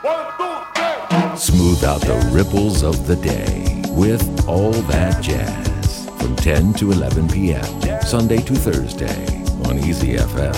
[0.00, 6.92] One, Smooth out the ripples of the day with all that jazz from 10 to
[6.92, 7.62] 11 p.m.
[8.00, 9.26] Sunday to Thursday
[9.68, 10.54] on Easy FM.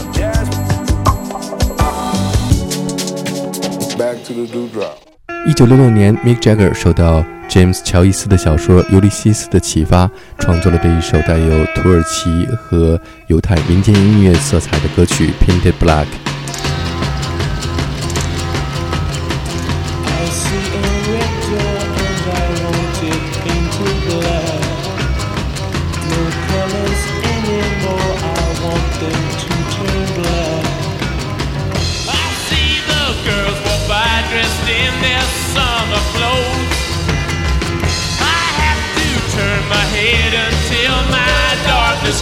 [3.99, 4.99] Back to the dewdrop.
[5.47, 10.09] 一九六六年，Mick Jagger 受到 James 乔伊斯的小说《尤利西斯》的启发，
[10.39, 16.07] 创作了这一首带有土耳其和犹太民间音乐色彩的歌曲《Paint It Black》。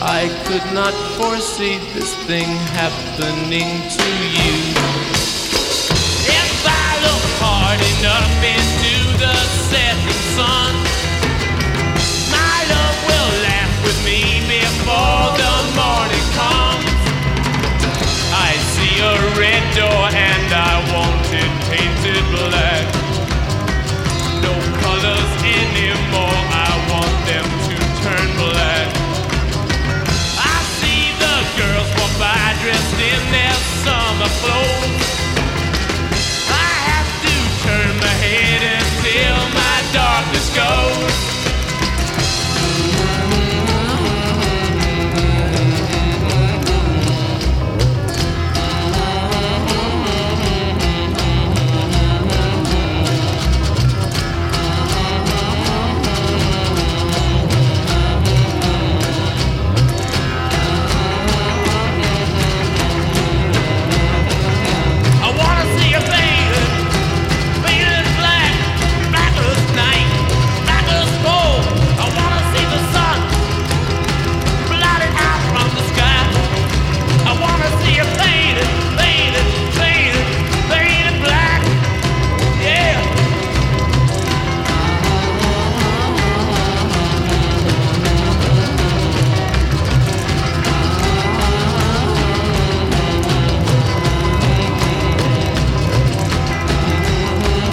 [0.00, 4.56] I could not foresee this thing happening to you.
[6.28, 9.34] If I look hard enough into the
[9.72, 10.72] setting sun,
[12.28, 16.92] my love will laugh with me before the morning comes.
[18.36, 22.75] I see a red door and I want it painted black.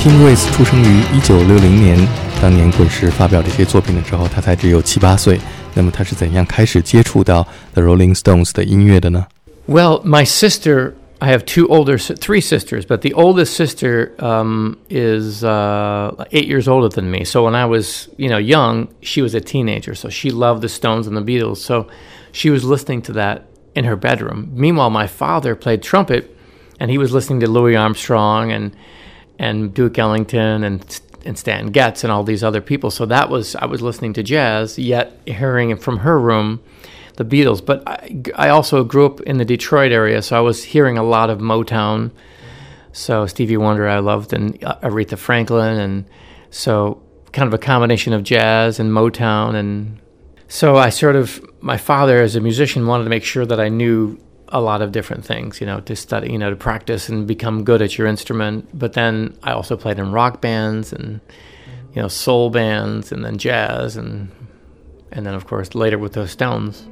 [0.02, 1.98] Tim Rice 出生于一九六零年，
[2.40, 5.38] 当年滚石发表这些作品的时候，他才只有七八岁。
[5.74, 9.26] 那么他是怎样开始接触到 The Rolling Stones 的音乐的呢？
[9.66, 16.12] Well, my sister, I have two older, three sisters, but the oldest sister um, is uh,
[16.32, 17.24] eight years older than me.
[17.24, 19.94] So when I was, you know, young, she was a teenager.
[19.94, 21.58] So she loved the Stones and the Beatles.
[21.58, 21.86] So
[22.32, 23.42] she was listening to that
[23.74, 24.48] in her bedroom.
[24.54, 26.34] Meanwhile, my father played trumpet,
[26.80, 28.72] and he was listening to Louis Armstrong and
[29.39, 32.91] and Duke Ellington and and Stan Getz and all these other people.
[32.91, 36.61] So that was I was listening to jazz, yet hearing from her room
[37.15, 37.65] the Beatles.
[37.65, 41.03] But I, I also grew up in the Detroit area, so I was hearing a
[41.03, 42.11] lot of Motown.
[42.91, 46.05] So Stevie Wonder I loved, and Aretha Franklin, and
[46.51, 47.01] so
[47.31, 49.99] kind of a combination of jazz and Motown, and
[50.47, 53.69] so I sort of my father as a musician wanted to make sure that I
[53.69, 54.19] knew
[54.52, 57.64] a lot of different things, you know, to study, you know, to practice and become
[57.64, 58.64] good at your instrument.
[58.72, 61.20] But then I also played in rock bands and,
[61.94, 64.28] you know, soul bands and then jazz and,
[65.12, 66.86] and then of course later with the Stones.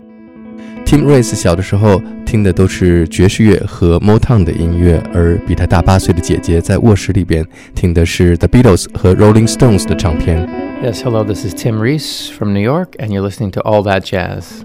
[0.84, 10.46] Tim Rice 小的时候听的都是爵士乐和 Motown 的音乐，而比他大八岁的姐姐在卧室里边听的是 The Beatles 和 Rolling Stones 的唱片。
[10.82, 14.62] Yes, hello, this is Tim Reese from New York, and you're listening to All That Jazz.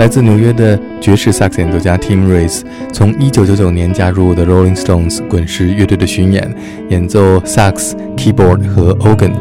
[0.00, 6.50] 来自纽约的爵士萨克斯演奏家 Tim Rice，从1999年加入 The Rolling Stones 滚石乐队的巡演，
[6.88, 9.32] 演奏萨克斯、keyboard 和 organ。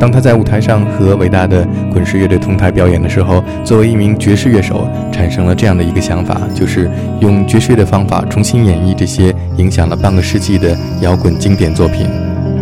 [0.00, 6.90] 当他在舞台上和伟大的滚石乐队同台表演的时候，作为一名爵士乐手，产生了这样的一个想法，就是
[7.20, 12.06] 用爵士乐的方法重新演绎这些影响了半个世纪的摇滚经典作品。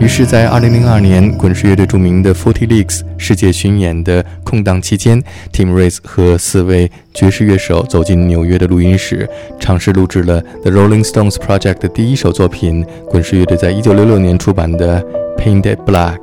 [0.04, 5.18] 于是，在二零零二年滚石乐队著名的 Forty Leagues 世界巡演的空档期间
[5.50, 9.26] ，Tim Rice 和四位爵士乐手走进纽约的录音室，
[9.58, 15.02] 尝试录制了 The Rolling Stones Project 的第一首作品——滚石乐队在一九六六年出版的
[15.38, 16.18] 《Painted Black》。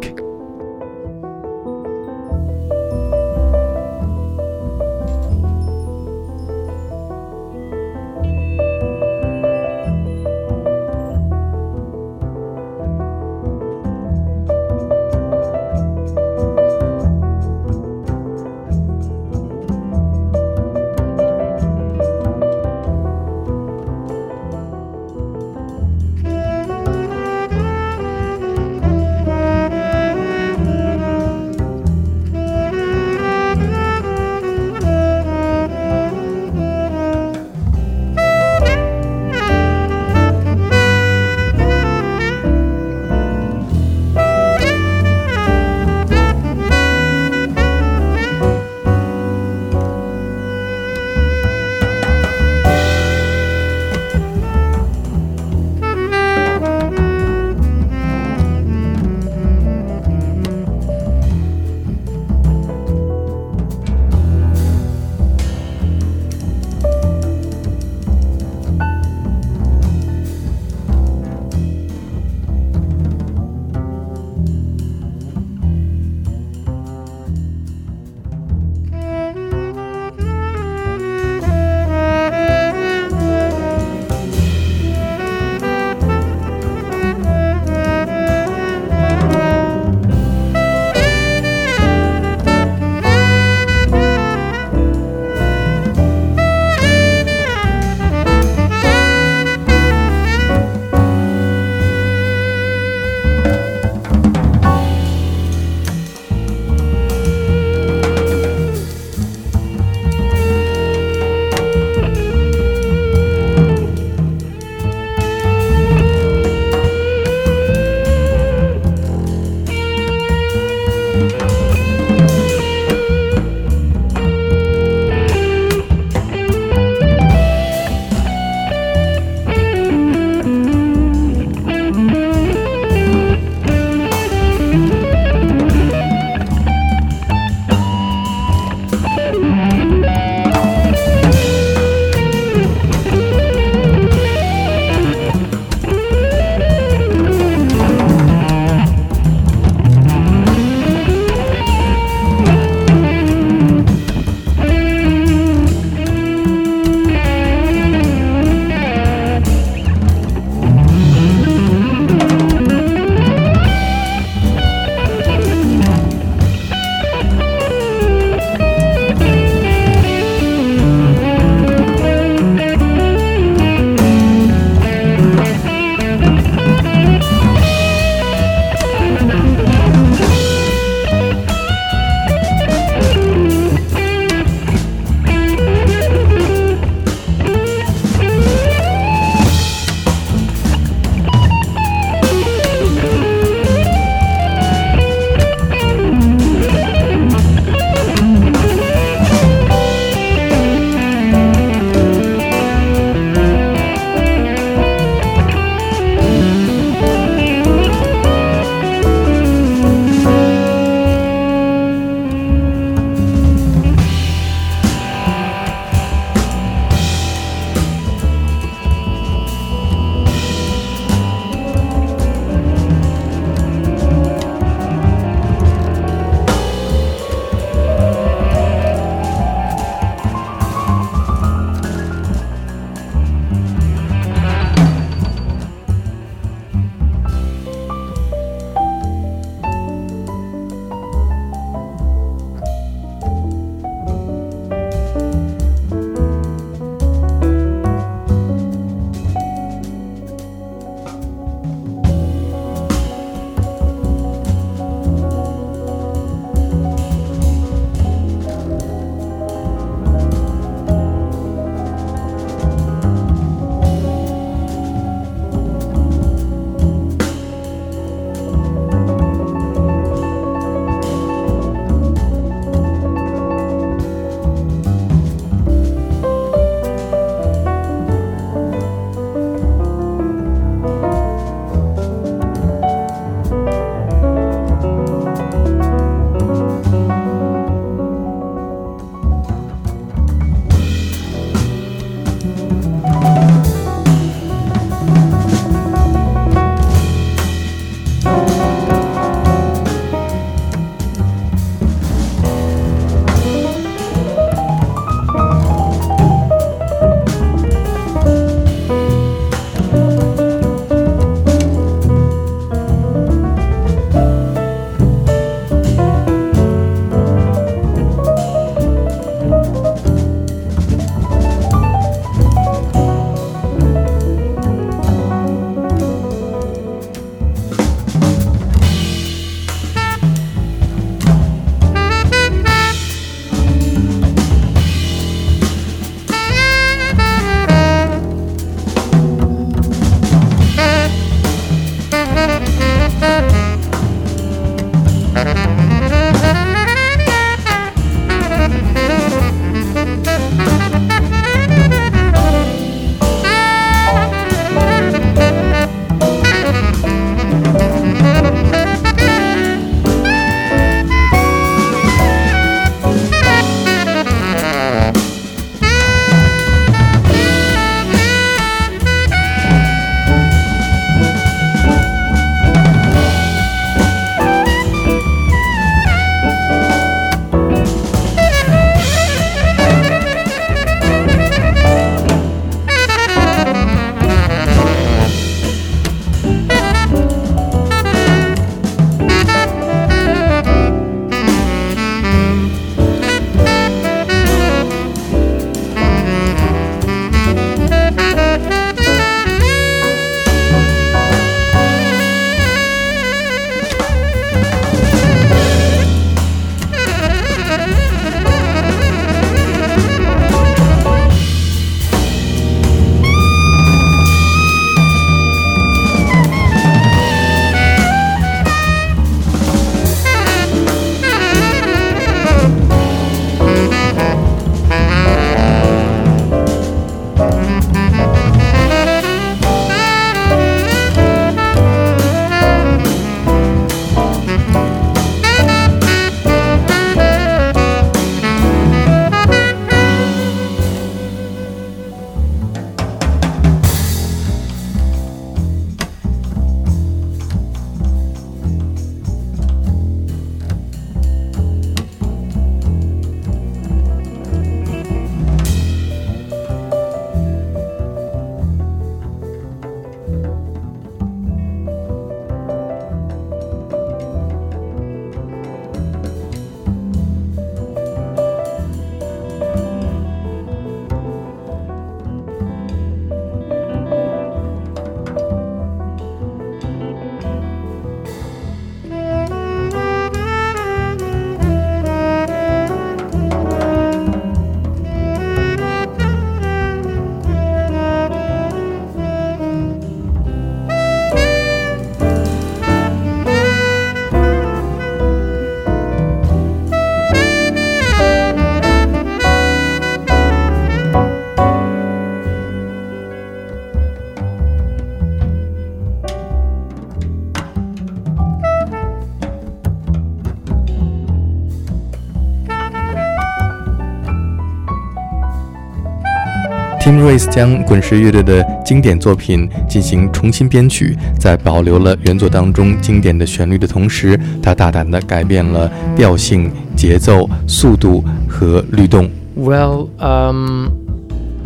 [517.12, 529.30] Tim Rice 将滚石乐队的经典作品进行重新编曲，在保留了原作当中经典的旋律的同时，他大胆地改变了调性、节奏、速度和律动。
[529.58, 530.88] Well, um,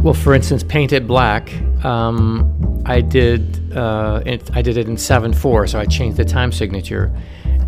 [0.04, 1.44] well, for instance, Paint It Black,
[1.84, 2.46] um,
[2.84, 3.42] I did,
[3.76, 7.12] uh, it, I did it in seven four, so I changed the time signature,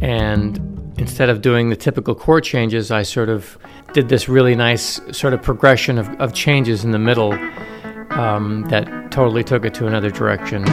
[0.01, 0.59] and
[0.97, 3.59] instead of doing the typical chord changes, I sort of
[3.93, 7.33] did this really nice sort of progression of, of changes in the middle
[8.11, 10.65] um, that totally took it to another direction.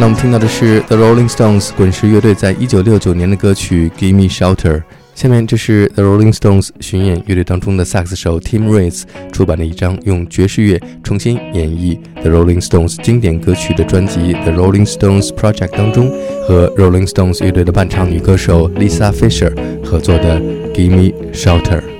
[0.00, 4.78] 刚才我们听到的是 The Rolling Stones 滚石乐队在一九六九年的歌曲《Give Me Shelter》，
[5.14, 15.76] 下面这是 The Rolling Stones 巡演乐队当中的萨克斯手 Tim Rice 出版的一张用爵士乐重新演绎 The Rolling Stones 经典歌曲的专辑 The Rolling Stones Project
[15.76, 16.10] 当中，
[16.48, 19.52] 和 Rolling Stones 乐队的伴唱女歌手 Lisa Fisher
[19.84, 20.40] 合作的
[20.72, 21.99] Give Me Shelter。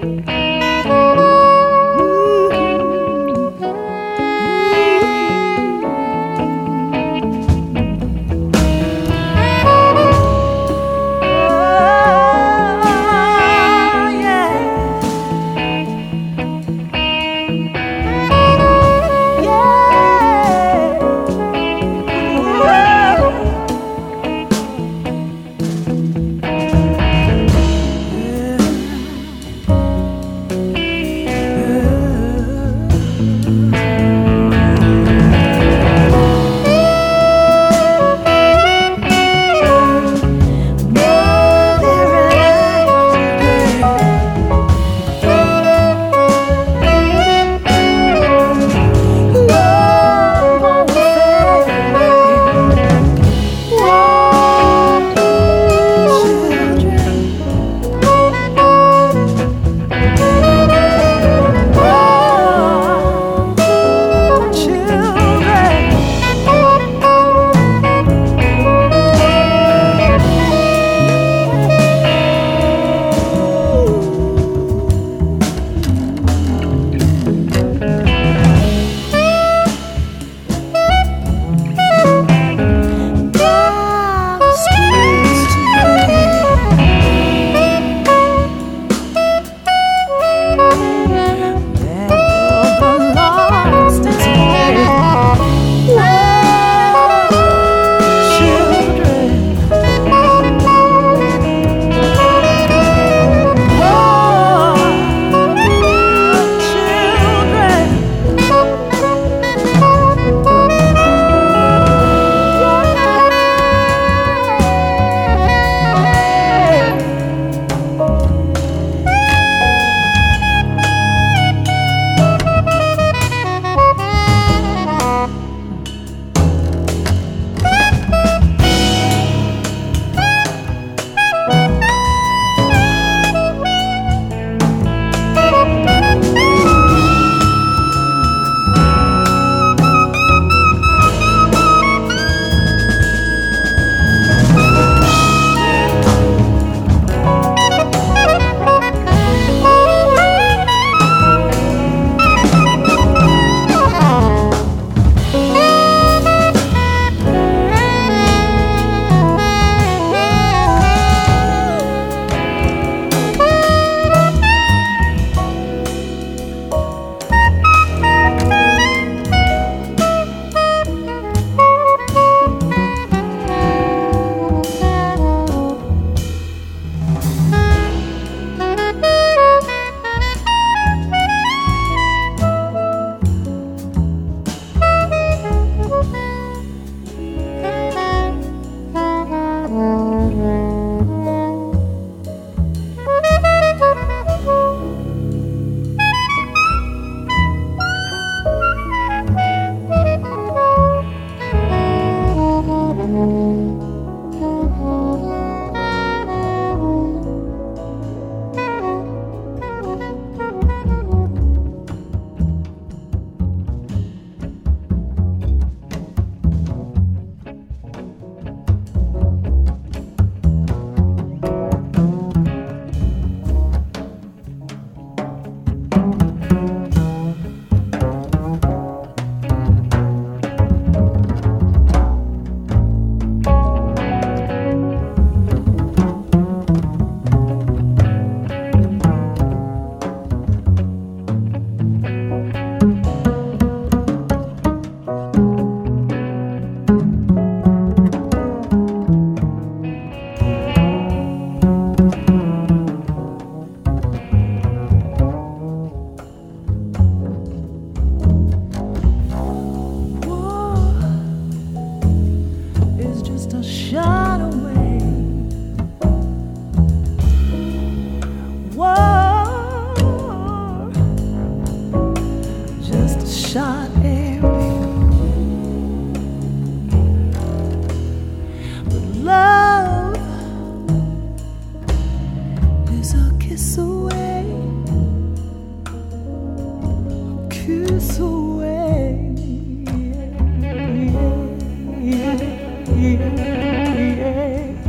[292.96, 293.36] Yeah,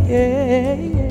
[0.08, 1.11] yeah, yeah,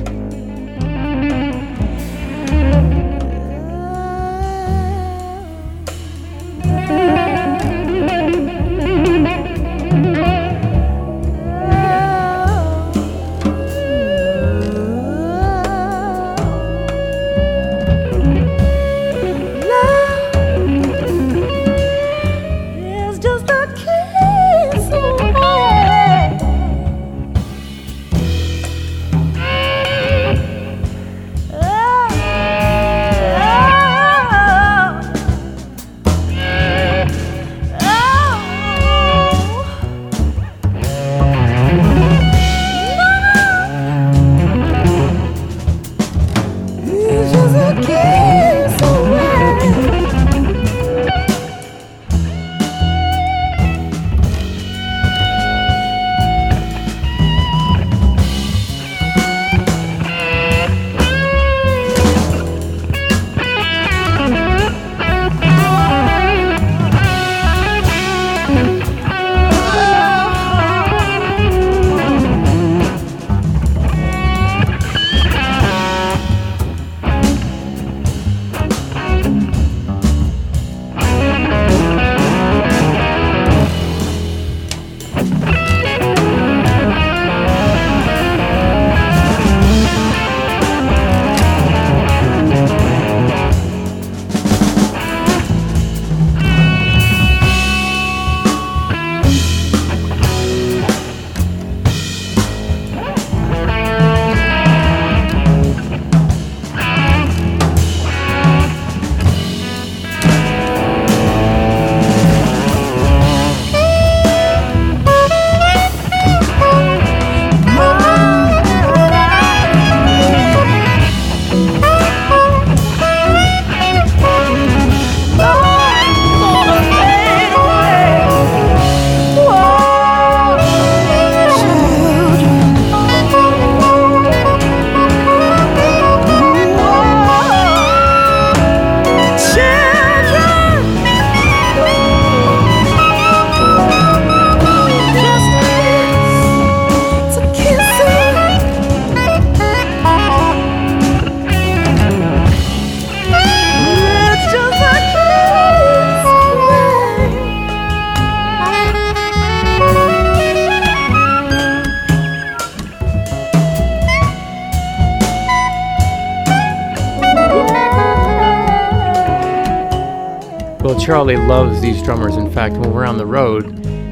[171.01, 172.37] Charlie loves these drummers.
[172.37, 173.65] In fact, when we're on the road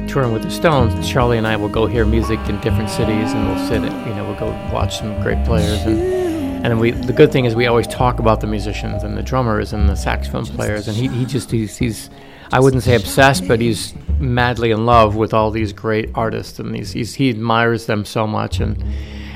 [0.08, 3.46] touring with the Stones, Charlie and I will go hear music in different cities, and
[3.46, 6.90] we'll sit, you know, we'll go watch some great players, and and we.
[6.90, 9.94] The good thing is we always talk about the musicians and the drummers and the
[9.94, 12.10] saxophone players, and he he just he's he's.
[12.50, 16.74] I wouldn't say obsessed, but he's madly in love with all these great artists, and
[16.74, 18.82] these he's, he admires them so much, and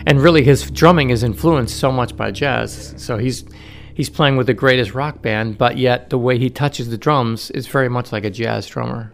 [0.06, 2.94] and really his drumming is influenced so much by jazz.
[2.96, 3.44] So he's
[3.94, 7.50] he's playing with the greatest rock band, but yet the way he touches the drums
[7.52, 9.12] is very much like a jazz drummer.